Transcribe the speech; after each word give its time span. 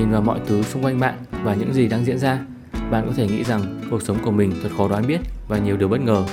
nhìn 0.00 0.10
vào 0.10 0.22
mọi 0.22 0.40
thứ 0.46 0.62
xung 0.62 0.84
quanh 0.84 1.00
bạn 1.00 1.14
và 1.44 1.54
những 1.54 1.74
gì 1.74 1.88
đang 1.88 2.04
diễn 2.04 2.18
ra, 2.18 2.38
bạn 2.90 3.04
có 3.06 3.12
thể 3.16 3.26
nghĩ 3.26 3.44
rằng 3.44 3.80
cuộc 3.90 4.02
sống 4.02 4.18
của 4.24 4.30
mình 4.30 4.52
thật 4.62 4.68
khó 4.76 4.88
đoán 4.88 5.06
biết 5.06 5.20
và 5.48 5.58
nhiều 5.58 5.76
điều 5.76 5.88
bất 5.88 6.00
ngờ. 6.00 6.24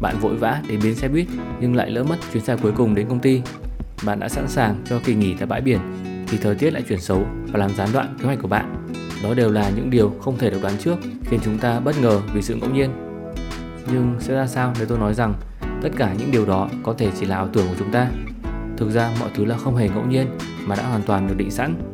Bạn 0.00 0.18
vội 0.20 0.34
vã 0.36 0.62
đến 0.68 0.80
bến 0.84 0.94
xe 0.94 1.08
buýt 1.08 1.26
nhưng 1.60 1.76
lại 1.76 1.90
lỡ 1.90 2.04
mất 2.04 2.16
chuyến 2.32 2.44
xe 2.44 2.56
cuối 2.56 2.72
cùng 2.76 2.94
đến 2.94 3.06
công 3.08 3.20
ty. 3.20 3.42
Bạn 4.04 4.20
đã 4.20 4.28
sẵn 4.28 4.48
sàng 4.48 4.82
cho 4.84 5.00
kỳ 5.04 5.14
nghỉ 5.14 5.34
tại 5.34 5.46
bãi 5.46 5.60
biển 5.60 5.78
thì 6.28 6.38
thời 6.38 6.54
tiết 6.54 6.72
lại 6.72 6.82
chuyển 6.88 7.00
xấu 7.00 7.26
và 7.52 7.58
làm 7.58 7.74
gián 7.74 7.88
đoạn 7.92 8.16
kế 8.18 8.24
hoạch 8.24 8.38
của 8.42 8.48
bạn. 8.48 8.86
Đó 9.22 9.34
đều 9.34 9.50
là 9.50 9.70
những 9.76 9.90
điều 9.90 10.12
không 10.20 10.38
thể 10.38 10.50
được 10.50 10.62
đoán 10.62 10.74
trước, 10.78 10.96
khiến 11.24 11.40
chúng 11.44 11.58
ta 11.58 11.80
bất 11.80 12.00
ngờ 12.02 12.20
vì 12.34 12.42
sự 12.42 12.54
ngẫu 12.54 12.70
nhiên. 12.70 12.90
Nhưng 13.92 14.14
sẽ 14.20 14.34
ra 14.34 14.46
sao 14.46 14.72
nếu 14.78 14.86
tôi 14.86 14.98
nói 14.98 15.14
rằng 15.14 15.34
tất 15.82 15.90
cả 15.96 16.14
những 16.18 16.30
điều 16.30 16.46
đó 16.46 16.68
có 16.82 16.94
thể 16.98 17.10
chỉ 17.20 17.26
là 17.26 17.36
ảo 17.36 17.48
tưởng 17.52 17.68
của 17.68 17.74
chúng 17.78 17.92
ta? 17.92 18.08
Thực 18.76 18.90
ra 18.90 19.10
mọi 19.20 19.30
thứ 19.34 19.44
là 19.44 19.56
không 19.56 19.76
hề 19.76 19.88
ngẫu 19.88 20.06
nhiên 20.06 20.26
mà 20.66 20.76
đã 20.76 20.88
hoàn 20.88 21.02
toàn 21.02 21.26
được 21.28 21.34
định 21.36 21.50
sẵn. 21.50 21.91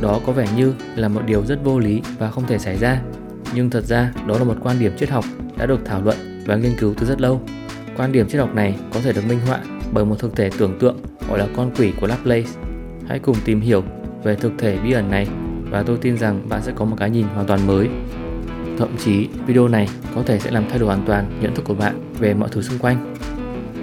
Đó 0.00 0.20
có 0.26 0.32
vẻ 0.32 0.46
như 0.56 0.72
là 0.96 1.08
một 1.08 1.20
điều 1.26 1.44
rất 1.46 1.64
vô 1.64 1.78
lý 1.78 2.02
và 2.18 2.30
không 2.30 2.46
thể 2.46 2.58
xảy 2.58 2.76
ra, 2.76 3.00
nhưng 3.54 3.70
thật 3.70 3.84
ra 3.84 4.12
đó 4.26 4.38
là 4.38 4.44
một 4.44 4.56
quan 4.62 4.78
điểm 4.78 4.92
triết 4.96 5.10
học 5.10 5.24
đã 5.58 5.66
được 5.66 5.80
thảo 5.84 6.02
luận 6.02 6.16
và 6.46 6.56
nghiên 6.56 6.72
cứu 6.78 6.94
từ 6.98 7.06
rất 7.06 7.20
lâu. 7.20 7.40
Quan 7.96 8.12
điểm 8.12 8.28
triết 8.28 8.40
học 8.40 8.54
này 8.54 8.78
có 8.94 9.00
thể 9.00 9.12
được 9.12 9.22
minh 9.28 9.40
họa 9.46 9.60
bởi 9.92 10.04
một 10.04 10.16
thực 10.18 10.36
thể 10.36 10.50
tưởng 10.58 10.78
tượng 10.78 10.96
gọi 11.28 11.38
là 11.38 11.46
con 11.56 11.70
quỷ 11.78 11.92
của 12.00 12.06
Laplace. 12.06 12.48
Hãy 13.08 13.18
cùng 13.18 13.36
tìm 13.44 13.60
hiểu 13.60 13.82
về 14.24 14.34
thực 14.34 14.52
thể 14.58 14.78
bí 14.84 14.92
ẩn 14.92 15.10
này 15.10 15.28
và 15.70 15.82
tôi 15.82 15.98
tin 16.00 16.18
rằng 16.18 16.48
bạn 16.48 16.62
sẽ 16.62 16.72
có 16.76 16.84
một 16.84 16.96
cái 16.98 17.10
nhìn 17.10 17.26
hoàn 17.26 17.46
toàn 17.46 17.66
mới. 17.66 17.88
Thậm 18.78 18.88
chí 19.04 19.28
video 19.46 19.68
này 19.68 19.88
có 20.14 20.22
thể 20.26 20.38
sẽ 20.38 20.50
làm 20.50 20.64
thay 20.68 20.78
đổi 20.78 20.86
hoàn 20.86 21.06
toàn 21.06 21.38
nhận 21.40 21.54
thức 21.54 21.64
của 21.64 21.74
bạn 21.74 22.12
về 22.18 22.34
mọi 22.34 22.48
thứ 22.52 22.62
xung 22.62 22.78
quanh. 22.78 23.14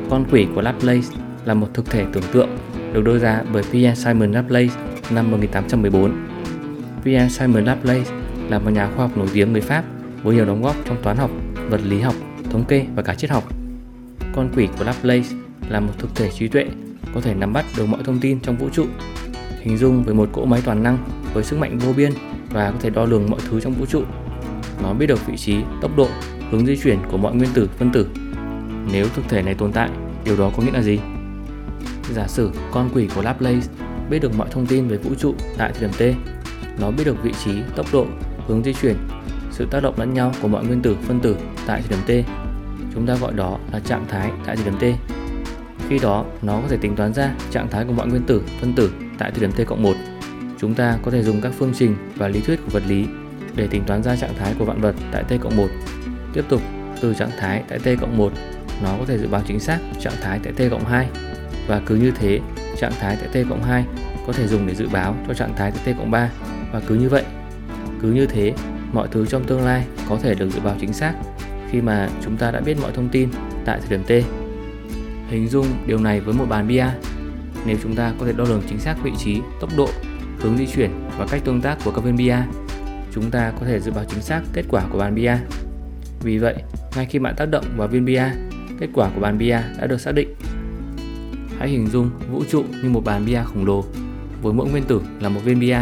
Con 0.10 0.26
quỷ 0.32 0.48
của 0.56 0.62
Laplace 0.62 1.08
là 1.46 1.54
một 1.54 1.68
thực 1.74 1.86
thể 1.86 2.06
tưởng 2.14 2.24
tượng 2.32 2.50
được 2.94 3.02
đưa 3.04 3.20
ra 3.20 3.42
bởi 3.54 3.64
Pierre 3.72 4.04
Simon 4.04 4.32
Laplace 4.32 4.74
năm 5.16 5.32
1814. 5.32 6.12
Pierre 7.04 7.30
Simon 7.30 7.66
Laplace 7.66 8.12
là 8.50 8.60
một 8.60 8.70
nhà 8.70 8.90
khoa 8.96 9.08
học 9.08 9.18
nổi 9.18 9.28
tiếng 9.34 9.52
người 9.52 9.62
Pháp 9.62 9.84
với 10.24 10.36
nhiều 10.36 10.46
đóng 10.46 10.62
góp 10.62 10.76
trong 10.86 10.98
toán 11.04 11.18
học, 11.18 11.32
vật 11.70 11.82
lý 11.84 12.00
học, 12.00 12.16
thống 12.52 12.66
kê 12.66 12.86
và 12.96 13.02
cả 13.02 13.16
triết 13.16 13.30
học. 13.30 13.44
Con 14.36 14.50
quỷ 14.56 14.68
của 14.78 14.84
Laplace 14.84 15.30
là 15.70 15.80
một 15.80 15.94
thực 16.00 16.16
thể 16.16 16.32
trí 16.32 16.48
tuệ 16.48 16.66
có 17.16 17.22
thể 17.22 17.34
nắm 17.34 17.54
bắt 17.54 17.66
được 17.78 17.86
mọi 17.86 18.04
thông 18.04 18.20
tin 18.20 18.40
trong 18.40 18.58
vũ 18.58 18.70
trụ, 18.74 18.86
hình 19.62 19.78
dung 19.78 20.04
với 20.04 20.16
một 20.16 20.30
cỗ 20.34 20.46
máy 20.46 20.62
toàn 20.66 20.84
năng 20.84 20.98
với 21.34 21.44
sức 21.44 21.60
mạnh 21.60 21.78
vô 21.78 21.94
biên 21.94 22.12
và 22.50 22.72
có 22.72 22.78
thể 22.80 22.90
đo 22.90 23.06
lường 23.06 23.30
mọi 23.30 23.40
thứ 23.50 23.60
trong 23.60 23.74
vũ 23.74 23.86
trụ. 23.86 24.04
Nó 24.84 24.94
biết 24.94 25.08
được 25.08 25.28
vị 25.28 25.38
trí, 25.38 25.56
tốc 25.82 25.92
độ, 25.98 26.08
hướng 26.52 26.66
di 26.66 26.78
chuyển 26.78 27.00
của 27.12 27.18
mọi 27.18 27.36
nguyên 27.36 27.50
tử, 27.54 27.70
phân 27.78 27.92
tử. 27.92 28.08
Nếu 28.92 29.08
thực 29.16 29.30
thể 29.30 29.42
này 29.42 29.54
tồn 29.54 29.72
tại, 29.72 29.90
điều 30.26 30.38
đó 30.38 30.52
có 30.58 30.64
nghĩa 30.64 30.72
là 30.72 30.82
gì? 30.82 31.00
Giả 32.14 32.28
sử 32.28 32.52
con 32.72 32.90
quỷ 32.94 33.10
của 33.16 33.22
Laplace 33.22 33.68
biết 34.14 34.20
được 34.20 34.38
mọi 34.38 34.48
thông 34.52 34.66
tin 34.66 34.88
về 34.88 34.98
vũ 34.98 35.12
trụ 35.20 35.34
tại 35.58 35.72
thời 35.74 35.82
điểm 35.82 35.92
T. 35.98 36.18
Nó 36.82 36.92
biết 36.92 37.04
được 37.06 37.24
vị 37.24 37.32
trí, 37.46 37.52
tốc 37.76 37.86
độ, 37.94 38.06
hướng 38.48 38.64
di 38.64 38.74
chuyển, 38.74 38.96
sự 39.52 39.68
tác 39.72 39.80
động 39.84 39.94
lẫn 39.98 40.14
nhau 40.14 40.32
của 40.42 40.48
mọi 40.48 40.66
nguyên 40.66 40.82
tử, 40.82 40.98
phân 41.02 41.20
tử 41.20 41.38
tại 41.68 41.82
thời 41.82 41.98
điểm 41.98 42.24
T. 42.24 42.28
Chúng 42.94 43.08
ta 43.08 43.16
gọi 43.16 43.34
đó 43.34 43.60
là 43.72 43.80
trạng 43.80 44.06
thái 44.08 44.32
tại 44.46 44.56
thời 44.56 44.66
điểm 44.66 44.76
T. 44.80 44.84
Khi 45.90 46.00
đó, 46.00 46.26
nó 46.42 46.54
có 46.62 46.68
thể 46.70 46.78
tính 46.78 46.96
toán 46.96 47.14
ra 47.14 47.36
trạng 47.52 47.68
thái 47.70 47.86
của 47.86 47.94
mọi 47.94 48.08
nguyên 48.08 48.24
tử, 48.24 48.44
phân 48.62 48.74
tử 48.74 48.92
tại 49.18 49.32
thời 49.32 49.42
điểm 49.42 49.52
T 49.52 49.68
cộng 49.68 49.84
1. 49.84 49.94
Chúng 50.60 50.74
ta 50.74 50.98
có 51.04 51.12
thể 51.12 51.24
dùng 51.24 51.42
các 51.42 51.52
phương 51.58 51.74
trình 51.76 51.96
và 52.16 52.28
lý 52.28 52.42
thuyết 52.42 52.60
của 52.64 52.70
vật 52.72 52.84
lý 52.88 53.06
để 53.56 53.68
tính 53.68 53.84
toán 53.88 54.04
ra 54.04 54.16
trạng 54.16 54.36
thái 54.40 54.56
của 54.60 54.66
vạn 54.66 54.82
vật 54.82 54.96
tại 55.12 55.24
T 55.24 55.42
cộng 55.42 55.58
1. 55.58 55.68
Tiếp 56.34 56.46
tục, 56.50 56.62
từ 57.02 57.14
trạng 57.14 57.32
thái 57.40 57.64
tại 57.68 57.80
T 57.80 58.02
cộng 58.02 58.18
1, 58.18 58.32
nó 58.84 58.96
có 59.00 59.06
thể 59.06 59.18
dự 59.18 59.28
báo 59.28 59.42
chính 59.48 59.60
xác 59.60 59.80
trạng 60.00 60.14
thái 60.22 60.40
tại 60.44 60.54
T 60.54 60.72
cộng 60.72 60.86
2 60.86 61.10
và 61.68 61.82
cứ 61.86 61.96
như 61.96 62.12
thế 62.12 62.40
trạng 62.84 63.00
thái 63.00 63.18
tại 63.22 63.44
t 63.44 63.50
cộng 63.50 63.64
2 63.64 63.86
có 64.28 64.34
thể 64.34 64.48
dùng 64.48 64.68
để 64.68 64.76
dự 64.76 64.88
báo 64.90 65.16
cho 65.28 65.34
trạng 65.34 65.56
thái 65.56 65.72
tại 65.72 65.94
t 65.94 65.98
cộng 65.98 66.12
3 66.12 66.30
và 66.72 66.82
cứ 66.88 66.96
như 66.96 67.10
vậy, 67.10 67.24
cứ 68.02 68.12
như 68.12 68.26
thế, 68.26 68.54
mọi 68.94 69.08
thứ 69.12 69.26
trong 69.26 69.44
tương 69.44 69.66
lai 69.66 69.86
có 70.10 70.18
thể 70.24 70.36
được 70.36 70.50
dự 70.50 70.60
báo 70.60 70.76
chính 70.80 70.94
xác 70.94 71.14
khi 71.72 71.82
mà 71.82 72.10
chúng 72.24 72.38
ta 72.38 72.52
đã 72.52 72.60
biết 72.60 72.78
mọi 72.82 72.92
thông 72.92 73.10
tin 73.10 73.30
tại 73.66 73.80
thời 73.80 73.98
điểm 73.98 74.04
t. 74.04 74.12
Hình 75.30 75.48
dung 75.48 75.68
điều 75.88 76.00
này 76.00 76.20
với 76.20 76.34
một 76.34 76.46
bàn 76.50 76.68
bia, 76.68 76.86
nếu 77.66 77.78
chúng 77.84 77.96
ta 77.96 78.14
có 78.20 78.26
thể 78.26 78.34
đo 78.34 78.44
lường 78.44 78.62
chính 78.70 78.80
xác 78.80 78.96
vị 79.04 79.12
trí, 79.18 79.42
tốc 79.62 79.70
độ, 79.78 79.90
hướng 80.40 80.58
di 80.58 80.68
chuyển 80.68 80.92
và 81.18 81.26
cách 81.32 81.42
tương 81.46 81.62
tác 81.62 81.78
của 81.86 81.92
các 81.92 82.04
viên 82.04 82.16
bia, 82.16 82.38
chúng 83.14 83.32
ta 83.32 83.52
có 83.60 83.66
thể 83.66 83.80
dự 83.80 83.92
báo 83.92 84.06
chính 84.10 84.22
xác 84.22 84.42
kết 84.54 84.64
quả 84.70 84.84
của 84.92 84.98
bàn 84.98 85.16
bia. 85.16 85.38
Vì 86.24 86.38
vậy, 86.38 86.56
ngay 86.96 87.06
khi 87.06 87.20
bạn 87.20 87.36
tác 87.38 87.46
động 87.46 87.66
vào 87.78 87.88
viên 87.88 88.06
bia, 88.06 88.26
kết 88.80 88.88
quả 88.94 89.10
của 89.16 89.22
bàn 89.22 89.38
bia 89.38 89.62
đã 89.80 89.88
được 89.88 90.02
xác 90.02 90.12
định. 90.12 90.36
Hãy 91.64 91.72
hình 91.72 91.88
dung 91.88 92.10
vũ 92.32 92.44
trụ 92.50 92.64
như 92.84 92.90
một 92.90 93.04
bàn 93.06 93.26
bia 93.26 93.42
khổng 93.44 93.66
lồ 93.66 93.84
với 94.42 94.54
mỗi 94.54 94.70
nguyên 94.70 94.84
tử 94.84 95.02
là 95.20 95.30
một 95.30 95.40
viên 95.44 95.60
bia. 95.60 95.80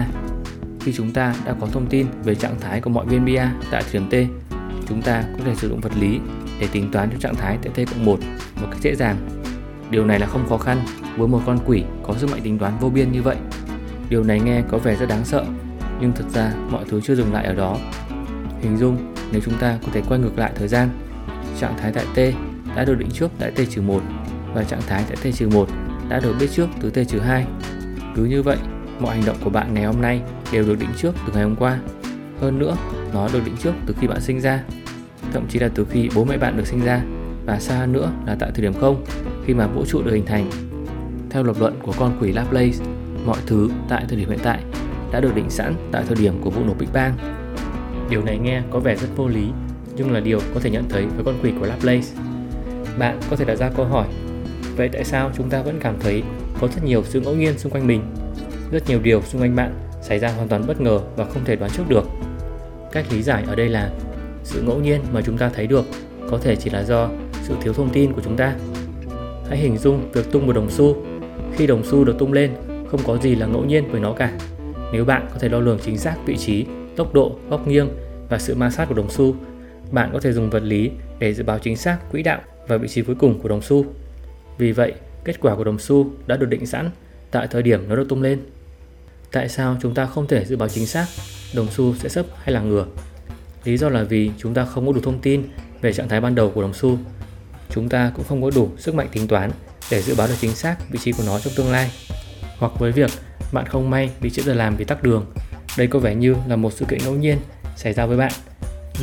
Khi 0.80 0.94
chúng 0.94 1.12
ta 1.12 1.36
đã 1.46 1.56
có 1.59 1.68
thông 1.68 1.86
tin 1.86 2.08
về 2.24 2.36
trạng 2.36 2.59
thái 2.59 2.81
của 2.81 2.90
mọi 2.90 3.06
viên 3.06 3.25
bia 3.25 3.44
tại 3.72 3.84
thời 3.92 4.02
điểm 4.02 4.09
T, 4.09 4.53
chúng 4.90 5.02
ta 5.02 5.24
có 5.38 5.44
thể 5.46 5.56
sử 5.56 5.69
dụng 5.69 5.80
vật 5.81 5.92
lý 6.00 6.19
để 6.59 6.68
tính 6.72 6.92
toán 6.92 7.09
cho 7.12 7.18
trạng 7.19 7.36
thái 7.36 7.58
tại 7.62 7.86
T 7.86 7.90
cộng 7.90 8.06
1 8.06 8.19
một 8.62 8.68
cách 8.72 8.81
dễ 8.81 8.96
dàng. 8.96 9.18
Điều 9.90 10.06
này 10.06 10.19
là 10.19 10.28
không 10.28 10.50
khó 10.50 10.58
khăn 10.58 10.86
với 11.18 11.28
một 11.28 11.42
con 11.46 11.59
quỷ 11.66 11.84
có 12.03 12.13
sức 12.13 12.30
mạnh 12.31 12.42
tính 12.44 12.59
toán 12.59 12.74
vô 12.80 12.90
biên 12.90 13.12
như 13.12 13.22
vậy. 13.22 13.36
Điều 14.09 14.24
này 14.24 14.40
nghe 14.40 14.62
có 14.69 14.78
vẻ 14.78 14.96
rất 14.96 15.09
đáng 15.09 15.25
sợ, 15.25 15.46
nhưng 16.02 16.12
thật 16.12 16.25
ra 16.30 16.53
mọi 16.69 16.86
thứ 16.90 17.02
chưa 17.02 17.16
dừng 17.16 17.34
lại 17.34 17.46
ở 17.46 17.53
đó. 17.53 17.78
Hình 18.62 18.78
dung 18.78 19.13
nếu 19.31 19.42
chúng 19.46 19.58
ta 19.59 19.78
có 19.81 19.88
thể 19.92 20.02
quay 20.08 20.19
ngược 20.19 20.38
lại 20.38 20.52
thời 20.56 20.68
gian, 20.68 20.90
trạng 21.59 21.78
thái 21.78 21.92
tại 21.94 22.06
T 22.16 22.36
đã 22.75 22.86
được 22.86 22.96
định 23.00 23.09
trước 23.13 23.31
tại 23.40 23.52
T-1 23.56 24.00
và 24.53 24.63
trạng 24.63 24.81
thái 24.88 25.03
tại 25.07 25.17
T-1 25.23 25.66
đã 26.09 26.19
được 26.19 26.35
biết 26.39 26.47
trước 26.51 26.67
từ 26.81 26.89
T-2. 26.89 27.44
Cứ 28.16 28.25
như 28.25 28.44
vậy, 28.44 28.57
mọi 29.00 29.16
hành 29.16 29.25
động 29.25 29.38
của 29.44 29.50
bạn 29.50 29.73
ngày 29.73 29.84
hôm 29.84 30.01
nay 30.01 30.22
đều 30.51 30.63
được 30.63 30.79
định 30.79 30.89
trước 30.97 31.16
từ 31.28 31.34
ngày 31.34 31.44
hôm 31.44 31.56
qua. 31.56 31.79
Hơn 32.41 32.59
nữa, 32.59 32.75
nó 33.13 33.29
được 33.34 33.45
định 33.45 33.56
trước 33.63 33.73
từ 33.85 33.95
khi 34.00 34.07
bạn 34.07 34.22
sinh 34.22 34.41
ra, 34.41 34.63
thậm 35.34 35.47
chí 35.50 35.59
là 35.59 35.69
từ 35.75 35.85
khi 35.89 36.09
bố 36.16 36.23
mẹ 36.23 36.38
bạn 36.38 36.57
được 36.57 36.67
sinh 36.67 36.85
ra 36.85 37.01
và 37.45 37.59
xa 37.59 37.75
hơn 37.75 37.94
nữa 37.94 38.12
là 38.28 38.35
tại 38.39 38.51
thời 38.56 38.62
điểm 38.62 38.73
không, 38.73 39.06
khi 39.45 39.53
mà 39.53 39.67
vũ 39.67 39.85
trụ 39.85 40.01
được 40.01 40.12
hình 40.12 40.25
thành. 40.25 40.50
Theo 41.29 41.44
lập 41.44 41.56
luận 41.59 41.79
của 41.83 41.94
con 41.97 42.18
quỷ 42.22 42.31
Laplace, 42.31 42.78
mọi 43.25 43.38
thứ 43.45 43.69
tại 43.89 44.06
thời 44.07 44.18
điểm 44.18 44.29
hiện 44.29 44.39
tại 44.44 44.59
đã 45.12 45.19
được 45.19 45.35
định 45.35 45.50
sẵn 45.50 45.75
tại 45.91 46.03
thời 46.07 46.16
điểm 46.16 46.41
của 46.41 46.50
vụ 46.50 46.63
nổ 46.66 46.73
Big 46.73 46.88
Bang. 46.94 47.13
Điều 48.09 48.23
này 48.23 48.38
nghe 48.38 48.62
có 48.72 48.79
vẻ 48.79 48.95
rất 48.95 49.07
vô 49.16 49.28
lý, 49.28 49.47
nhưng 49.95 50.12
là 50.12 50.19
điều 50.19 50.39
có 50.53 50.59
thể 50.59 50.69
nhận 50.69 50.89
thấy 50.89 51.06
với 51.06 51.25
con 51.25 51.35
quỷ 51.44 51.51
của 51.59 51.66
Laplace. 51.66 52.07
Bạn 52.97 53.19
có 53.29 53.35
thể 53.35 53.45
đặt 53.45 53.56
ra 53.56 53.69
câu 53.69 53.85
hỏi 53.85 54.07
Vậy 54.76 54.90
tại 54.90 55.04
sao 55.04 55.32
chúng 55.38 55.50
ta 55.50 55.62
vẫn 55.62 55.80
cảm 55.80 55.96
thấy 56.00 56.24
có 56.62 56.68
rất 56.68 56.84
nhiều 56.84 57.04
sự 57.04 57.22
ngẫu 57.22 57.36
nhiên 57.36 57.58
xung 57.58 57.72
quanh 57.72 57.88
mình? 57.88 58.02
Rất 58.72 58.90
nhiều 58.90 59.00
điều 59.04 59.22
xung 59.22 59.42
quanh 59.42 59.56
bạn 59.56 59.74
xảy 60.02 60.20
ra 60.20 60.30
hoàn 60.30 60.48
toàn 60.48 60.68
bất 60.68 60.82
ngờ 60.82 61.00
và 61.16 61.26
không 61.26 61.46
thể 61.46 61.56
đoán 61.56 61.72
trước 61.72 61.84
được. 61.90 62.04
Cách 62.92 63.06
lý 63.12 63.22
giải 63.22 63.44
ở 63.48 63.56
đây 63.56 63.70
là 63.70 63.92
sự 64.44 64.62
ngẫu 64.62 64.80
nhiên 64.80 65.02
mà 65.14 65.22
chúng 65.22 65.38
ta 65.38 65.50
thấy 65.50 65.68
được 65.68 65.86
có 66.30 66.38
thể 66.38 66.56
chỉ 66.56 66.70
là 66.70 66.84
do 66.84 67.10
sự 67.44 67.56
thiếu 67.62 67.74
thông 67.74 67.90
tin 67.90 68.14
của 68.14 68.22
chúng 68.24 68.38
ta. 68.38 68.56
Hãy 69.50 69.58
hình 69.58 69.78
dung 69.78 70.12
việc 70.14 70.31
tung 70.31 70.48
một 70.48 70.54
đồng 70.54 70.70
xu. 70.70 70.96
Khi 71.56 71.68
đồng 71.68 71.84
xu 71.84 72.04
được 72.04 72.16
tung 72.20 72.34
lên, 72.34 72.52
không 72.92 73.00
có 73.06 73.18
gì 73.18 73.36
là 73.36 73.46
ngẫu 73.46 73.66
nhiên 73.66 73.92
với 73.92 74.02
nó 74.02 74.14
cả. 74.14 74.31
Nếu 74.94 75.06
bạn 75.06 75.28
có 75.34 75.40
thể 75.40 75.50
đo 75.50 75.60
lường 75.60 75.80
chính 75.80 75.98
xác 75.98 76.16
vị 76.26 76.38
trí, 76.38 76.66
tốc 76.96 77.14
độ, 77.14 77.36
góc 77.50 77.68
nghiêng 77.68 77.90
và 78.30 78.38
sự 78.40 78.56
ma 78.56 78.70
sát 78.70 78.86
của 78.86 78.96
đồng 78.96 79.10
xu, 79.10 79.36
bạn 79.92 80.10
có 80.14 80.20
thể 80.20 80.34
dùng 80.34 80.50
vật 80.50 80.64
lý 80.64 80.92
để 81.20 81.34
dự 81.34 81.44
báo 81.44 81.60
chính 81.60 81.78
xác 81.78 81.98
quỹ 82.12 82.24
đạo 82.24 82.40
và 82.68 82.78
vị 82.78 82.88
trí 82.88 83.02
cuối 83.02 83.16
cùng 83.16 83.40
của 83.40 83.50
đồng 83.50 83.62
xu. 83.62 83.86
Vì 84.62 84.72
vậy, 84.72 84.94
kết 85.24 85.40
quả 85.40 85.56
của 85.56 85.64
đồng 85.64 85.80
xu 85.80 86.12
đã 86.28 86.38
được 86.38 86.46
định 86.46 86.66
sẵn 86.66 86.90
tại 87.32 87.48
thời 87.52 87.64
điểm 87.64 87.90
nó 87.90 87.96
được 87.96 88.10
tung 88.10 88.22
lên. 88.22 88.40
Tại 89.32 89.50
sao 89.50 89.78
chúng 89.82 89.94
ta 89.94 90.06
không 90.06 90.28
thể 90.28 90.46
dự 90.46 90.56
báo 90.56 90.70
chính 90.70 90.88
xác 90.88 91.06
đồng 91.54 91.68
xu 91.72 91.96
sẽ 91.96 92.10
sấp 92.10 92.26
hay 92.44 92.54
là 92.54 92.62
ngửa? 92.62 92.86
Lý 93.64 93.78
do 93.78 93.90
là 93.90 94.04
vì 94.04 94.32
chúng 94.38 94.54
ta 94.54 94.66
không 94.66 94.88
có 94.88 94.94
đủ 94.94 95.02
thông 95.04 95.20
tin 95.20 95.44
về 95.82 95.94
trạng 95.94 96.10
thái 96.10 96.22
ban 96.22 96.36
đầu 96.36 96.50
của 96.50 96.62
đồng 96.62 96.74
xu. 96.74 96.98
Chúng 97.70 97.90
ta 97.90 98.12
cũng 98.16 98.26
không 98.26 98.42
có 98.42 98.50
đủ 98.56 98.70
sức 98.78 98.96
mạnh 98.96 99.08
tính 99.12 99.28
toán 99.28 99.52
để 99.92 100.02
dự 100.02 100.16
báo 100.16 100.28
được 100.28 100.34
chính 100.42 100.56
xác 100.56 100.78
vị 100.92 101.00
trí 101.04 101.12
của 101.12 101.24
nó 101.26 101.40
trong 101.40 101.54
tương 101.56 101.72
lai. 101.72 101.92
Hoặc 102.58 102.72
với 102.80 102.92
việc 102.92 103.10
bạn 103.54 103.66
không 103.68 103.90
may 103.90 104.10
bị 104.22 104.30
trễ 104.30 104.42
giờ 104.42 104.54
làm 104.54 104.76
vì 104.76 104.86
tắc 104.86 105.04
đường, 105.04 105.26
đây 105.78 105.88
có 105.88 106.00
vẻ 106.00 106.16
như 106.16 106.36
là 106.48 106.56
một 106.56 106.74
sự 106.74 106.86
kiện 106.86 107.00
ngẫu 107.04 107.16
nhiên 107.16 107.38
xảy 107.75 107.94
ra 107.94 108.06
với 108.06 108.18
bạn. 108.18 108.31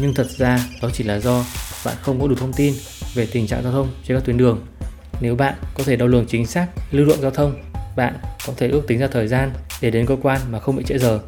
Nhưng 0.00 0.14
thật 0.14 0.26
ra 0.30 0.58
đó 0.82 0.90
chỉ 0.92 1.04
là 1.04 1.18
do 1.18 1.44
bạn 1.84 1.96
không 2.02 2.20
có 2.20 2.28
đủ 2.28 2.34
thông 2.34 2.52
tin 2.52 2.74
về 3.14 3.28
tình 3.32 3.46
trạng 3.46 3.62
giao 3.62 3.72
thông 3.72 3.88
trên 4.04 4.16
các 4.16 4.24
tuyến 4.24 4.36
đường 4.36 4.66
nếu 5.20 5.36
bạn 5.36 5.54
có 5.74 5.84
thể 5.84 5.96
đo 5.96 6.06
lường 6.06 6.26
chính 6.26 6.46
xác 6.46 6.66
lưu 6.90 7.06
lượng 7.06 7.20
giao 7.20 7.30
thông, 7.30 7.62
bạn 7.96 8.14
có 8.46 8.52
thể 8.56 8.68
ước 8.68 8.82
tính 8.86 8.98
ra 8.98 9.06
thời 9.06 9.28
gian 9.28 9.50
để 9.80 9.90
đến 9.90 10.06
cơ 10.06 10.16
quan 10.22 10.40
mà 10.50 10.60
không 10.60 10.76
bị 10.76 10.84
trễ 10.86 10.98
giờ. 10.98 11.20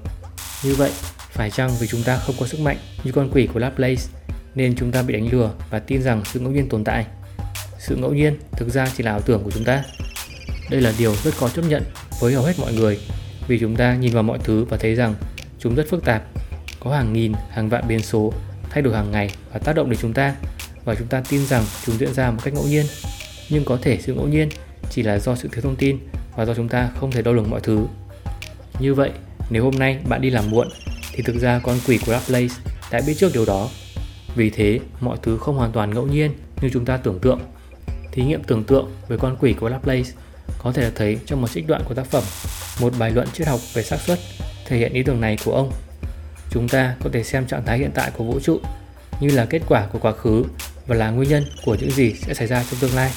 Như 0.65 0.75
vậy, 0.75 0.91
phải 1.17 1.51
chăng 1.51 1.71
vì 1.81 1.87
chúng 1.87 2.03
ta 2.03 2.17
không 2.17 2.35
có 2.41 2.47
sức 2.47 2.61
mạnh 2.61 2.77
như 3.05 3.13
con 3.13 3.31
quỷ 3.33 3.49
của 3.55 3.61
Laplace 3.61 4.03
nên 4.55 4.75
chúng 4.77 4.93
ta 4.93 5.03
bị 5.03 5.15
đánh 5.15 5.29
lừa 5.33 5.51
và 5.71 5.79
tin 5.79 6.03
rằng 6.03 6.23
sự 6.25 6.41
ngẫu 6.41 6.51
nhiên 6.51 6.69
tồn 6.69 6.85
tại? 6.85 7.07
Sự 7.79 7.97
ngẫu 7.97 8.15
nhiên 8.15 8.39
thực 8.53 8.69
ra 8.69 8.87
chỉ 8.97 9.03
là 9.03 9.11
ảo 9.11 9.21
tưởng 9.21 9.43
của 9.45 9.51
chúng 9.51 9.65
ta. 9.65 9.85
Đây 10.71 10.81
là 10.81 10.93
điều 10.99 11.15
rất 11.25 11.35
khó 11.35 11.49
chấp 11.49 11.63
nhận 11.69 11.83
với 12.21 12.35
hầu 12.35 12.45
hết 12.45 12.59
mọi 12.59 12.73
người 12.73 12.99
vì 13.49 13.59
chúng 13.59 13.77
ta 13.77 13.95
nhìn 13.95 14.13
vào 14.13 14.23
mọi 14.23 14.39
thứ 14.45 14.65
và 14.65 14.77
thấy 14.77 14.95
rằng 14.95 15.15
chúng 15.59 15.75
rất 15.75 15.87
phức 15.89 16.05
tạp, 16.05 16.23
có 16.81 16.91
hàng 16.91 17.13
nghìn, 17.13 17.33
hàng 17.51 17.69
vạn 17.69 17.89
biến 17.89 18.01
số 18.01 18.33
thay 18.71 18.83
đổi 18.83 18.95
hàng 18.95 19.11
ngày 19.11 19.31
và 19.53 19.59
tác 19.59 19.77
động 19.77 19.91
đến 19.91 19.99
chúng 20.03 20.13
ta 20.13 20.35
và 20.85 20.95
chúng 20.95 21.07
ta 21.07 21.23
tin 21.29 21.47
rằng 21.47 21.65
chúng 21.87 21.99
diễn 21.99 22.15
ra 22.15 22.31
một 22.31 22.39
cách 22.45 22.55
ngẫu 22.55 22.65
nhiên 22.67 22.87
nhưng 23.51 23.65
có 23.65 23.79
thể 23.83 23.99
sự 24.01 24.15
ngẫu 24.15 24.29
nhiên 24.29 24.49
chỉ 24.91 25.03
là 25.03 25.19
do 25.19 25.37
sự 25.37 25.49
thiếu 25.53 25.63
thông 25.63 25.77
tin 25.77 25.99
và 26.37 26.45
do 26.45 26.55
chúng 26.55 26.69
ta 26.69 26.91
không 27.01 27.11
thể 27.11 27.23
đo 27.23 27.33
lường 27.33 27.51
mọi 27.51 27.61
thứ. 27.61 27.87
Như 28.81 28.95
vậy, 28.95 29.11
Nếu 29.51 29.65
hôm 29.65 29.75
nay 29.79 29.99
bạn 30.09 30.21
đi 30.21 30.31
làm 30.31 30.51
muộn 30.51 30.69
thì 31.13 31.23
thực 31.23 31.37
ra 31.37 31.61
con 31.63 31.79
quỷ 31.87 31.99
của 32.07 32.13
Laplace 32.13 32.55
đã 32.91 33.01
biết 33.07 33.15
trước 33.19 33.31
điều 33.35 33.45
đó. 33.45 33.69
Vì 34.35 34.51
thế, 34.51 34.81
mọi 35.01 35.19
thứ 35.23 35.39
không 35.39 35.57
hoàn 35.57 35.73
toàn 35.73 35.95
ngẫu 35.95 36.07
nhiên 36.07 36.33
như 36.63 36.71
chúng 36.73 36.85
ta 36.85 36.97
tưởng 36.97 37.19
tượng. 37.19 37.41
Thí 38.13 38.25
nghiệm 38.25 38.45
tưởng 38.45 38.65
tượng 38.65 38.91
về 39.09 39.17
con 39.17 39.37
quỷ 39.41 39.53
của 39.53 39.69
Laplace 39.69 40.11
có 40.63 40.73
thể 40.73 40.91
thấy 40.95 41.19
trong 41.27 41.41
một 41.41 41.51
trích 41.51 41.67
đoạn 41.67 41.83
của 41.85 41.95
tác 41.95 42.07
phẩm, 42.07 42.23
một 42.81 42.93
bài 42.99 43.11
luận 43.11 43.29
triết 43.33 43.49
học 43.49 43.61
về 43.75 43.83
xác 43.83 44.01
suất 44.01 44.19
thể 44.67 44.79
hiện 44.79 44.93
ý 44.93 45.03
tưởng 45.03 45.21
này 45.21 45.39
của 45.45 45.53
ông. 45.53 45.73
Chúng 46.51 46.69
ta 46.69 46.97
có 47.05 47.11
thể 47.13 47.25
xem 47.25 47.47
trạng 47.47 47.65
thái 47.67 47.79
hiện 47.79 47.91
tại 47.95 48.11
của 48.17 48.25
vũ 48.25 48.41
trụ 48.41 48.61
như 49.21 49.29
là 49.29 49.45
kết 49.45 49.63
quả 49.69 49.87
của 49.93 49.99
quá 49.99 50.13
khứ 50.13 50.45
và 50.87 50.97
là 50.97 51.11
nguyên 51.11 51.29
nhân 51.29 51.45
của 51.65 51.75
những 51.75 51.91
gì 51.91 52.15
sẽ 52.15 52.35
xảy 52.35 52.47
ra 52.47 52.65
trong 52.71 52.81
tương 52.81 52.95
lai. 52.95 53.11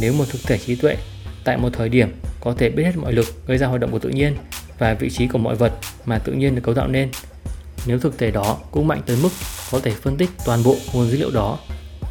Nếu 0.00 0.12
một 0.12 0.24
thực 0.28 0.42
thể 0.42 0.58
trí 0.58 0.74
tuệ 0.74 0.96
tại 1.44 1.56
một 1.56 1.68
thời 1.72 1.88
điểm 1.88 2.12
có 2.40 2.54
thể 2.58 2.70
biết 2.70 2.84
hết 2.84 2.96
mọi 2.96 3.12
lực 3.12 3.46
gây 3.46 3.58
ra 3.58 3.66
hoạt 3.66 3.80
động 3.80 3.90
của 3.90 3.98
tự 3.98 4.08
nhiên 4.08 4.36
và 4.78 4.94
vị 4.94 5.10
trí 5.10 5.26
của 5.26 5.38
mọi 5.38 5.56
vật 5.56 5.72
mà 6.04 6.18
tự 6.18 6.32
nhiên 6.32 6.54
được 6.54 6.62
cấu 6.64 6.74
tạo 6.74 6.88
nên. 6.88 7.08
Nếu 7.86 7.98
thực 7.98 8.18
thể 8.18 8.30
đó 8.30 8.58
cũng 8.70 8.88
mạnh 8.88 9.02
tới 9.06 9.16
mức 9.22 9.28
có 9.70 9.80
thể 9.80 9.90
phân 9.90 10.16
tích 10.16 10.30
toàn 10.44 10.62
bộ 10.62 10.76
nguồn 10.92 11.10
dữ 11.10 11.16
liệu 11.16 11.30
đó, 11.30 11.58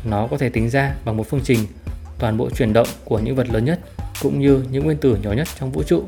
nó 0.05 0.27
có 0.27 0.37
thể 0.37 0.49
tính 0.49 0.69
ra 0.69 0.95
bằng 1.05 1.17
một 1.17 1.29
phương 1.29 1.41
trình 1.43 1.59
toàn 2.19 2.37
bộ 2.37 2.49
chuyển 2.49 2.73
động 2.73 2.87
của 3.05 3.19
những 3.19 3.35
vật 3.35 3.47
lớn 3.49 3.65
nhất 3.65 3.79
cũng 4.21 4.39
như 4.39 4.63
những 4.71 4.83
nguyên 4.83 4.97
tử 4.97 5.17
nhỏ 5.23 5.31
nhất 5.31 5.47
trong 5.59 5.71
vũ 5.71 5.83
trụ. 5.83 6.03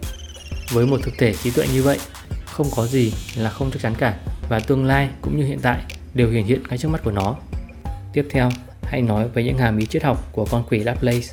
Với 0.71 0.85
một 0.85 0.99
thực 1.03 1.13
thể 1.17 1.33
trí 1.33 1.51
tuệ 1.51 1.67
như 1.73 1.83
vậy, 1.83 1.99
không 2.45 2.67
có 2.75 2.87
gì 2.87 3.13
là 3.37 3.49
không 3.49 3.71
chắc 3.71 3.81
chắn 3.81 3.95
cả 3.95 4.17
và 4.49 4.59
tương 4.59 4.85
lai 4.85 5.09
cũng 5.21 5.37
như 5.37 5.45
hiện 5.45 5.59
tại 5.61 5.81
đều 6.13 6.29
hiện 6.29 6.45
hiện 6.45 6.63
ngay 6.69 6.77
trước 6.77 6.89
mắt 6.89 7.03
của 7.03 7.11
nó. 7.11 7.35
Tiếp 8.13 8.27
theo, 8.29 8.49
hãy 8.83 9.01
nói 9.01 9.27
về 9.33 9.43
những 9.43 9.57
hàm 9.57 9.77
ý 9.77 9.85
triết 9.85 10.03
học 10.03 10.29
của 10.31 10.45
con 10.45 10.63
quỷ 10.69 10.79
Laplace. 10.79 11.27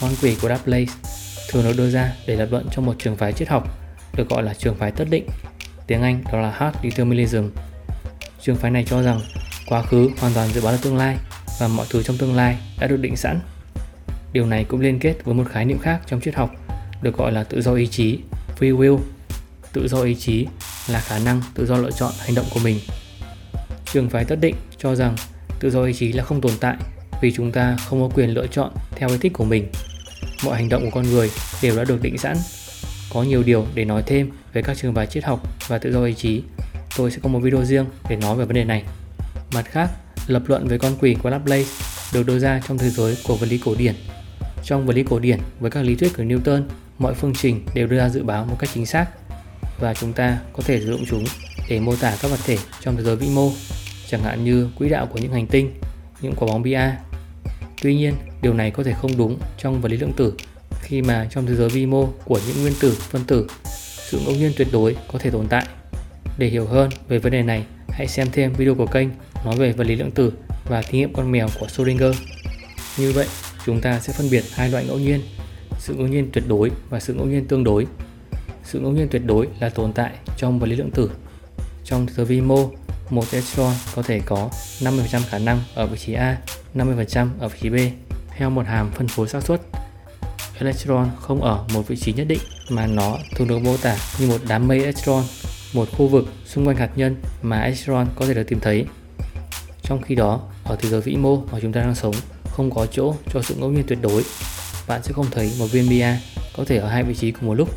Con 0.00 0.10
quỷ 0.22 0.36
của 0.42 0.48
Laplace 0.48 0.92
thường 1.50 1.64
được 1.64 1.74
đưa 1.76 1.90
ra 1.90 2.12
để 2.26 2.36
lập 2.36 2.48
luận 2.50 2.66
cho 2.70 2.82
một 2.82 2.94
trường 2.98 3.16
phái 3.16 3.32
triết 3.32 3.48
học 3.48 3.68
được 4.14 4.28
gọi 4.28 4.42
là 4.42 4.54
trường 4.54 4.74
phái 4.74 4.90
tất 4.90 5.04
định, 5.10 5.26
tiếng 5.86 6.02
Anh 6.02 6.22
đó 6.32 6.40
là 6.40 6.50
hard 6.50 6.76
determinism. 6.82 7.44
Trường 8.40 8.56
phái 8.56 8.70
này 8.70 8.84
cho 8.84 9.02
rằng 9.02 9.20
quá 9.66 9.82
khứ 9.82 10.10
hoàn 10.18 10.32
toàn 10.34 10.48
dự 10.48 10.60
báo 10.60 10.72
được 10.72 10.78
tương 10.82 10.96
lai 10.96 11.16
và 11.60 11.68
mọi 11.68 11.86
thứ 11.90 12.02
trong 12.02 12.18
tương 12.18 12.36
lai 12.36 12.56
đã 12.78 12.86
được 12.86 12.96
định 12.96 13.16
sẵn. 13.16 13.40
Điều 14.32 14.46
này 14.46 14.64
cũng 14.64 14.80
liên 14.80 14.98
kết 14.98 15.14
với 15.24 15.34
một 15.34 15.44
khái 15.50 15.64
niệm 15.64 15.78
khác 15.78 16.00
trong 16.06 16.20
triết 16.20 16.34
học 16.34 16.50
được 17.02 17.16
gọi 17.16 17.32
là 17.32 17.44
tự 17.44 17.62
do 17.62 17.74
ý 17.74 17.86
chí, 17.86 18.18
free 18.58 18.78
will. 18.78 18.98
Tự 19.72 19.88
do 19.88 20.02
ý 20.02 20.14
chí 20.14 20.46
là 20.88 21.00
khả 21.00 21.18
năng 21.18 21.42
tự 21.54 21.66
do 21.66 21.76
lựa 21.76 21.90
chọn 21.90 22.12
hành 22.18 22.34
động 22.34 22.46
của 22.54 22.60
mình. 22.60 22.78
Trường 23.92 24.10
phái 24.10 24.24
tất 24.24 24.36
định 24.40 24.54
cho 24.78 24.94
rằng 24.94 25.16
tự 25.60 25.70
do 25.70 25.84
ý 25.84 25.92
chí 25.92 26.12
là 26.12 26.24
không 26.24 26.40
tồn 26.40 26.52
tại 26.60 26.76
vì 27.20 27.32
chúng 27.32 27.52
ta 27.52 27.76
không 27.88 28.00
có 28.00 28.14
quyền 28.14 28.30
lựa 28.30 28.46
chọn 28.46 28.70
theo 28.96 29.08
ý 29.08 29.16
thích 29.20 29.32
của 29.32 29.44
mình. 29.44 29.68
Mọi 30.44 30.56
hành 30.56 30.68
động 30.68 30.84
của 30.84 30.90
con 30.94 31.10
người 31.10 31.30
đều 31.62 31.76
đã 31.76 31.84
được 31.84 32.02
định 32.02 32.18
sẵn 32.18 32.36
có 33.12 33.22
nhiều 33.22 33.42
điều 33.42 33.66
để 33.74 33.84
nói 33.84 34.02
thêm 34.06 34.30
về 34.52 34.62
các 34.62 34.76
trường 34.76 34.94
phái 34.94 35.06
triết 35.06 35.24
học 35.24 35.42
và 35.68 35.78
tự 35.78 35.92
do 35.92 36.04
ý 36.04 36.14
chí. 36.14 36.42
Tôi 36.96 37.10
sẽ 37.10 37.18
có 37.22 37.28
một 37.28 37.38
video 37.38 37.64
riêng 37.64 37.86
để 38.08 38.16
nói 38.16 38.36
về 38.36 38.44
vấn 38.44 38.54
đề 38.54 38.64
này. 38.64 38.84
Mặt 39.54 39.64
khác, 39.64 39.90
lập 40.26 40.42
luận 40.46 40.68
về 40.68 40.78
con 40.78 40.92
quỷ 41.00 41.16
của 41.22 41.30
Laplace 41.30 41.68
được 42.12 42.26
đưa 42.26 42.38
ra 42.38 42.60
trong 42.68 42.78
thế 42.78 42.90
giới 42.90 43.16
của 43.24 43.36
vật 43.36 43.46
lý 43.46 43.58
cổ 43.58 43.74
điển. 43.78 43.94
Trong 44.64 44.86
vật 44.86 44.96
lý 44.96 45.02
cổ 45.02 45.18
điển 45.18 45.38
với 45.60 45.70
các 45.70 45.84
lý 45.84 45.94
thuyết 45.94 46.16
của 46.16 46.22
Newton, 46.22 46.62
mọi 46.98 47.14
phương 47.14 47.34
trình 47.34 47.64
đều 47.74 47.86
đưa 47.86 47.98
ra 47.98 48.08
dự 48.08 48.22
báo 48.22 48.44
một 48.44 48.56
cách 48.58 48.70
chính 48.74 48.86
xác 48.86 49.06
và 49.80 49.94
chúng 49.94 50.12
ta 50.12 50.38
có 50.52 50.62
thể 50.66 50.80
sử 50.80 50.86
dụng 50.86 51.04
chúng 51.10 51.24
để 51.68 51.80
mô 51.80 51.96
tả 51.96 52.16
các 52.22 52.30
vật 52.30 52.40
thể 52.44 52.58
trong 52.80 52.96
thế 52.96 53.02
giới 53.02 53.16
vĩ 53.16 53.28
mô, 53.28 53.50
chẳng 54.08 54.22
hạn 54.22 54.44
như 54.44 54.68
quỹ 54.78 54.88
đạo 54.88 55.06
của 55.06 55.18
những 55.18 55.32
hành 55.32 55.46
tinh, 55.46 55.72
những 56.20 56.34
quả 56.36 56.48
bóng 56.48 56.62
bia. 56.62 56.90
Tuy 57.82 57.94
nhiên, 57.94 58.14
điều 58.42 58.54
này 58.54 58.70
có 58.70 58.82
thể 58.82 58.92
không 58.92 59.16
đúng 59.16 59.38
trong 59.58 59.80
vật 59.80 59.88
lý 59.88 59.96
lượng 59.96 60.12
tử 60.16 60.34
khi 60.82 61.02
mà 61.02 61.26
trong 61.30 61.46
thế 61.46 61.54
giới 61.54 61.68
vi 61.68 61.86
mô 61.86 62.08
của 62.24 62.40
những 62.46 62.60
nguyên 62.60 62.74
tử, 62.80 62.94
phân 63.00 63.24
tử, 63.24 63.46
sự 64.10 64.20
ngẫu 64.24 64.34
nhiên 64.34 64.52
tuyệt 64.56 64.68
đối 64.72 64.96
có 65.12 65.18
thể 65.18 65.30
tồn 65.30 65.46
tại. 65.48 65.66
Để 66.38 66.48
hiểu 66.48 66.66
hơn 66.66 66.90
về 67.08 67.18
vấn 67.18 67.32
đề 67.32 67.42
này, 67.42 67.64
hãy 67.88 68.06
xem 68.06 68.28
thêm 68.32 68.52
video 68.52 68.74
của 68.74 68.86
kênh 68.86 69.08
nói 69.44 69.56
về 69.56 69.72
vật 69.72 69.84
lý 69.84 69.96
lượng 69.96 70.10
tử 70.10 70.32
và 70.68 70.82
thí 70.82 70.98
nghiệm 70.98 71.12
con 71.12 71.32
mèo 71.32 71.48
của 71.60 71.66
Schrödinger. 71.66 72.12
Như 72.98 73.12
vậy, 73.12 73.26
chúng 73.66 73.80
ta 73.80 74.00
sẽ 74.00 74.12
phân 74.12 74.30
biệt 74.30 74.44
hai 74.52 74.70
loại 74.70 74.86
ngẫu 74.86 74.98
nhiên, 74.98 75.20
sự 75.78 75.94
ngẫu 75.94 76.06
nhiên 76.06 76.28
tuyệt 76.32 76.44
đối 76.48 76.70
và 76.90 77.00
sự 77.00 77.14
ngẫu 77.14 77.26
nhiên 77.26 77.46
tương 77.46 77.64
đối. 77.64 77.86
Sự 78.64 78.80
ngẫu 78.80 78.92
nhiên 78.92 79.08
tuyệt 79.10 79.22
đối 79.26 79.48
là 79.60 79.68
tồn 79.68 79.92
tại 79.92 80.12
trong 80.36 80.58
vật 80.58 80.66
lý 80.66 80.76
lượng 80.76 80.90
tử. 80.90 81.10
Trong 81.84 82.06
thế 82.06 82.12
giới 82.16 82.26
vi 82.26 82.40
mô, 82.40 82.70
một 83.10 83.24
electron 83.32 83.72
có 83.94 84.02
thể 84.02 84.20
có 84.26 84.50
50% 84.80 85.20
khả 85.28 85.38
năng 85.38 85.60
ở 85.74 85.86
vị 85.86 85.98
trí 85.98 86.12
A, 86.12 86.38
50% 86.74 87.28
ở 87.38 87.48
vị 87.48 87.58
trí 87.60 87.70
B 87.70 87.76
theo 88.36 88.50
một 88.50 88.66
hàm 88.66 88.90
phân 88.90 89.08
phối 89.08 89.28
xác 89.28 89.42
suất 89.42 89.60
electron 90.58 91.10
không 91.20 91.42
ở 91.42 91.64
một 91.74 91.88
vị 91.88 91.96
trí 91.96 92.12
nhất 92.12 92.26
định 92.28 92.38
mà 92.68 92.86
nó 92.86 93.18
thường 93.36 93.48
được 93.48 93.58
mô 93.58 93.76
tả 93.76 93.96
như 94.18 94.28
một 94.28 94.38
đám 94.48 94.68
mây 94.68 94.78
electron, 94.78 95.24
một 95.72 95.88
khu 95.92 96.08
vực 96.08 96.24
xung 96.46 96.66
quanh 96.66 96.76
hạt 96.76 96.90
nhân 96.96 97.16
mà 97.42 97.60
electron 97.60 98.06
có 98.16 98.26
thể 98.26 98.34
được 98.34 98.48
tìm 98.48 98.60
thấy. 98.60 98.86
Trong 99.82 100.02
khi 100.02 100.14
đó, 100.14 100.40
ở 100.64 100.76
thế 100.76 100.88
giới 100.88 101.00
vĩ 101.00 101.16
mô 101.16 101.36
mà 101.36 101.58
chúng 101.62 101.72
ta 101.72 101.80
đang 101.80 101.94
sống 101.94 102.14
không 102.50 102.70
có 102.70 102.86
chỗ 102.86 103.14
cho 103.32 103.42
sự 103.42 103.54
ngẫu 103.54 103.70
nhiên 103.70 103.84
tuyệt 103.86 103.98
đối. 104.02 104.24
Bạn 104.88 105.02
sẽ 105.02 105.12
không 105.12 105.26
thấy 105.30 105.52
một 105.58 105.66
viên 105.66 105.88
bia 105.88 106.06
có 106.56 106.64
thể 106.64 106.76
ở 106.76 106.88
hai 106.88 107.02
vị 107.02 107.14
trí 107.14 107.30
cùng 107.30 107.46
một 107.46 107.54
lúc. 107.54 107.68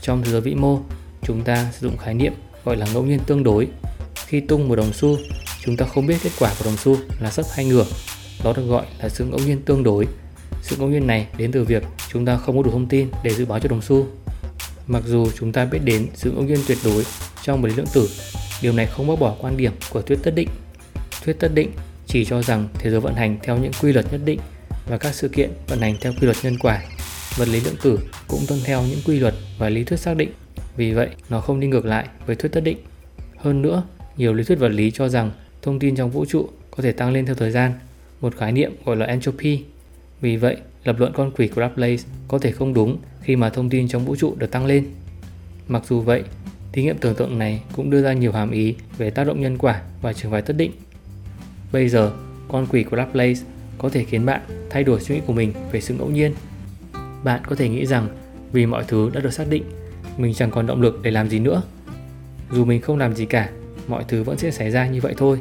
Trong 0.00 0.22
thế 0.22 0.30
giới 0.30 0.40
vĩ 0.40 0.54
mô, 0.54 0.78
chúng 1.22 1.44
ta 1.44 1.66
sử 1.72 1.88
dụng 1.88 1.96
khái 1.96 2.14
niệm 2.14 2.32
gọi 2.64 2.76
là 2.76 2.86
ngẫu 2.94 3.02
nhiên 3.02 3.20
tương 3.26 3.42
đối. 3.42 3.68
Khi 4.28 4.40
tung 4.40 4.68
một 4.68 4.76
đồng 4.76 4.92
xu, 4.92 5.18
chúng 5.64 5.76
ta 5.76 5.86
không 5.86 6.06
biết 6.06 6.16
kết 6.22 6.30
quả 6.38 6.54
của 6.58 6.64
đồng 6.64 6.76
xu 6.76 6.96
là 7.20 7.30
sấp 7.30 7.46
hay 7.54 7.64
ngửa, 7.64 7.86
Đó 8.44 8.52
được 8.56 8.66
gọi 8.68 8.86
là 8.98 9.08
sự 9.08 9.24
ngẫu 9.24 9.38
nhiên 9.38 9.62
tương 9.62 9.82
đối 9.82 10.06
sự 10.62 10.76
ngẫu 10.76 10.88
nhiên 10.88 11.06
này 11.06 11.26
đến 11.36 11.52
từ 11.52 11.64
việc 11.64 11.82
chúng 12.12 12.24
ta 12.24 12.36
không 12.36 12.56
có 12.56 12.62
đủ 12.62 12.70
thông 12.70 12.86
tin 12.86 13.08
để 13.22 13.34
dự 13.34 13.44
báo 13.44 13.58
cho 13.58 13.68
đồng 13.68 13.82
xu. 13.82 14.06
Mặc 14.86 15.02
dù 15.06 15.30
chúng 15.38 15.52
ta 15.52 15.64
biết 15.64 15.78
đến 15.84 16.06
sự 16.14 16.30
ngẫu 16.30 16.42
nhiên 16.42 16.58
tuyệt 16.66 16.78
đối 16.84 17.04
trong 17.42 17.62
vật 17.62 17.68
lý 17.68 17.74
lượng 17.74 17.86
tử, 17.94 18.08
điều 18.62 18.72
này 18.72 18.86
không 18.86 19.08
bác 19.08 19.20
bỏ 19.20 19.36
quan 19.40 19.56
điểm 19.56 19.72
của 19.90 20.02
thuyết 20.02 20.18
tất 20.22 20.34
định. 20.34 20.48
Thuyết 21.24 21.36
tất 21.40 21.54
định 21.54 21.70
chỉ 22.06 22.24
cho 22.24 22.42
rằng 22.42 22.68
thế 22.74 22.90
giới 22.90 23.00
vận 23.00 23.14
hành 23.14 23.38
theo 23.42 23.58
những 23.58 23.72
quy 23.82 23.92
luật 23.92 24.12
nhất 24.12 24.20
định 24.24 24.40
và 24.88 24.98
các 24.98 25.14
sự 25.14 25.28
kiện 25.28 25.50
vận 25.68 25.80
hành 25.80 25.96
theo 26.00 26.12
quy 26.12 26.26
luật 26.26 26.36
nhân 26.42 26.58
quả. 26.58 26.82
Vật 27.36 27.48
lý 27.48 27.60
lượng 27.60 27.76
tử 27.82 27.98
cũng 28.28 28.40
tuân 28.48 28.60
theo 28.64 28.82
những 28.82 29.00
quy 29.04 29.18
luật 29.18 29.34
và 29.58 29.68
lý 29.68 29.84
thuyết 29.84 30.00
xác 30.00 30.16
định, 30.16 30.30
vì 30.76 30.92
vậy 30.92 31.08
nó 31.30 31.40
không 31.40 31.60
đi 31.60 31.66
ngược 31.66 31.84
lại 31.84 32.08
với 32.26 32.36
thuyết 32.36 32.52
tất 32.52 32.60
định. 32.60 32.78
Hơn 33.36 33.62
nữa, 33.62 33.82
nhiều 34.18 34.34
lý 34.34 34.44
thuyết 34.44 34.58
vật 34.58 34.68
lý 34.68 34.90
cho 34.90 35.08
rằng 35.08 35.30
thông 35.62 35.78
tin 35.78 35.96
trong 35.96 36.10
vũ 36.10 36.24
trụ 36.24 36.48
có 36.70 36.82
thể 36.82 36.92
tăng 36.92 37.12
lên 37.12 37.26
theo 37.26 37.34
thời 37.34 37.50
gian, 37.50 37.72
một 38.20 38.36
khái 38.36 38.52
niệm 38.52 38.72
gọi 38.84 38.96
là 38.96 39.06
entropy 39.06 39.64
vì 40.20 40.36
vậy, 40.36 40.56
lập 40.84 40.96
luận 40.98 41.12
con 41.14 41.30
quỷ 41.36 41.48
của 41.48 41.60
Laplace 41.60 42.02
có 42.28 42.38
thể 42.38 42.52
không 42.52 42.74
đúng 42.74 42.98
khi 43.22 43.36
mà 43.36 43.50
thông 43.50 43.70
tin 43.70 43.88
trong 43.88 44.04
vũ 44.04 44.16
trụ 44.16 44.34
được 44.38 44.50
tăng 44.50 44.66
lên. 44.66 44.86
Mặc 45.68 45.82
dù 45.88 46.00
vậy, 46.00 46.22
thí 46.72 46.82
nghiệm 46.82 46.98
tưởng 46.98 47.14
tượng 47.14 47.38
này 47.38 47.62
cũng 47.76 47.90
đưa 47.90 48.02
ra 48.02 48.12
nhiều 48.12 48.32
hàm 48.32 48.50
ý 48.50 48.74
về 48.98 49.10
tác 49.10 49.24
động 49.24 49.40
nhân 49.40 49.58
quả 49.58 49.82
và 50.02 50.12
trường 50.12 50.32
phái 50.32 50.42
tất 50.42 50.56
định. 50.56 50.72
Bây 51.72 51.88
giờ, 51.88 52.12
con 52.48 52.66
quỷ 52.66 52.82
của 52.82 52.96
Laplace 52.96 53.40
có 53.78 53.88
thể 53.88 54.04
khiến 54.04 54.26
bạn 54.26 54.40
thay 54.70 54.84
đổi 54.84 55.00
suy 55.00 55.14
nghĩ 55.14 55.20
của 55.26 55.32
mình 55.32 55.52
về 55.72 55.80
sự 55.80 55.94
ngẫu 55.94 56.10
nhiên. 56.10 56.34
Bạn 57.24 57.40
có 57.48 57.56
thể 57.56 57.68
nghĩ 57.68 57.86
rằng 57.86 58.08
vì 58.52 58.66
mọi 58.66 58.84
thứ 58.88 59.10
đã 59.14 59.20
được 59.20 59.32
xác 59.32 59.50
định, 59.50 59.64
mình 60.16 60.34
chẳng 60.34 60.50
còn 60.50 60.66
động 60.66 60.82
lực 60.82 61.02
để 61.02 61.10
làm 61.10 61.28
gì 61.28 61.38
nữa. 61.38 61.62
Dù 62.52 62.64
mình 62.64 62.80
không 62.80 62.98
làm 62.98 63.14
gì 63.14 63.26
cả, 63.26 63.50
mọi 63.88 64.04
thứ 64.08 64.22
vẫn 64.22 64.38
sẽ 64.38 64.50
xảy 64.50 64.70
ra 64.70 64.86
như 64.86 65.00
vậy 65.00 65.14
thôi. 65.16 65.40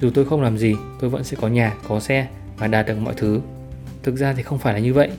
Dù 0.00 0.10
tôi 0.14 0.24
không 0.24 0.42
làm 0.42 0.58
gì, 0.58 0.74
tôi 1.00 1.10
vẫn 1.10 1.24
sẽ 1.24 1.36
có 1.40 1.48
nhà, 1.48 1.74
có 1.88 2.00
xe 2.00 2.28
và 2.58 2.66
đạt 2.66 2.86
được 2.86 2.98
mọi 2.98 3.14
thứ 3.16 3.40
Thực 4.02 4.16
ra 4.16 4.32
thì 4.32 4.42
không 4.42 4.58
phải 4.58 4.74
là 4.74 4.80
như 4.80 4.94
vậy. 4.94 5.10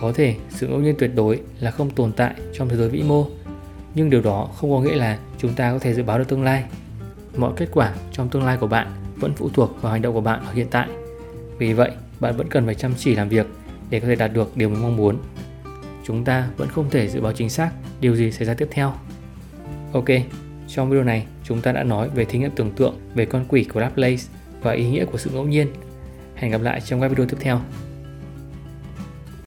Có 0.00 0.12
thể 0.12 0.34
sự 0.50 0.68
ngẫu 0.68 0.78
nhiên 0.78 0.94
tuyệt 0.98 1.10
đối 1.14 1.40
là 1.60 1.70
không 1.70 1.90
tồn 1.90 2.12
tại 2.12 2.34
trong 2.52 2.68
thế 2.68 2.76
giới 2.76 2.88
vĩ 2.88 3.02
mô, 3.02 3.26
nhưng 3.94 4.10
điều 4.10 4.22
đó 4.22 4.48
không 4.56 4.70
có 4.70 4.80
nghĩa 4.80 4.96
là 4.96 5.18
chúng 5.38 5.54
ta 5.54 5.72
có 5.72 5.78
thể 5.78 5.94
dự 5.94 6.02
báo 6.02 6.18
được 6.18 6.28
tương 6.28 6.44
lai. 6.44 6.64
Mọi 7.36 7.52
kết 7.56 7.68
quả 7.72 7.94
trong 8.12 8.28
tương 8.28 8.44
lai 8.44 8.56
của 8.56 8.66
bạn 8.66 8.92
vẫn 9.16 9.32
phụ 9.36 9.48
thuộc 9.48 9.82
vào 9.82 9.92
hành 9.92 10.02
động 10.02 10.14
của 10.14 10.20
bạn 10.20 10.46
ở 10.46 10.52
hiện 10.52 10.66
tại. 10.70 10.88
Vì 11.58 11.72
vậy, 11.72 11.90
bạn 12.20 12.36
vẫn 12.36 12.48
cần 12.48 12.66
phải 12.66 12.74
chăm 12.74 12.94
chỉ 12.98 13.14
làm 13.14 13.28
việc 13.28 13.46
để 13.90 14.00
có 14.00 14.06
thể 14.06 14.14
đạt 14.14 14.32
được 14.32 14.56
điều 14.56 14.68
mình 14.68 14.82
mong 14.82 14.96
muốn. 14.96 15.18
Chúng 16.04 16.24
ta 16.24 16.48
vẫn 16.56 16.68
không 16.68 16.90
thể 16.90 17.08
dự 17.08 17.20
báo 17.20 17.32
chính 17.32 17.50
xác 17.50 17.70
điều 18.00 18.16
gì 18.16 18.32
xảy 18.32 18.46
ra 18.46 18.54
tiếp 18.54 18.68
theo. 18.70 18.92
Ok, 19.92 20.08
trong 20.68 20.90
video 20.90 21.04
này, 21.04 21.26
chúng 21.44 21.60
ta 21.60 21.72
đã 21.72 21.82
nói 21.82 22.08
về 22.14 22.24
thí 22.24 22.38
nghiệm 22.38 22.50
tưởng 22.50 22.70
tượng 22.70 22.94
về 23.14 23.26
con 23.26 23.44
quỷ 23.48 23.64
của 23.64 23.80
Laplace 23.80 24.22
và 24.62 24.72
ý 24.72 24.88
nghĩa 24.88 25.04
của 25.04 25.18
sự 25.18 25.30
ngẫu 25.30 25.44
nhiên. 25.44 25.68
Hẹn 26.34 26.50
gặp 26.50 26.60
lại 26.60 26.80
trong 26.80 27.00
các 27.00 27.08
video 27.08 27.26
tiếp 27.26 27.36
theo. 27.40 27.60